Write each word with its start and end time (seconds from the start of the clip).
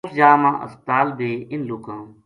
اُس 0.05 0.11
جا 0.17 0.29
ما 0.41 0.51
ہسپتا 0.63 0.97
ل 1.05 1.09
بے 1.17 1.29
اِنھ 1.51 1.65
لوکاں 1.69 2.01